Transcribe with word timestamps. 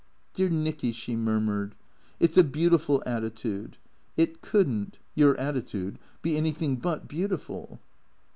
"Dear 0.33 0.49
Nicky," 0.49 0.93
she 0.93 1.15
murmured," 1.15 1.75
it 2.19 2.33
's 2.33 2.37
a 2.39 2.43
beautiful 2.43 3.03
attitude. 3.05 3.77
It 4.17 4.41
could 4.41 4.67
n't— 4.67 4.97
your 5.13 5.37
attitude— 5.37 5.99
be 6.23 6.35
anything 6.35 6.77
but 6.77 7.07
beautiful." 7.07 7.79